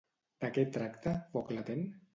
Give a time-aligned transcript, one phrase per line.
[0.45, 1.89] De què tracta Foc latent?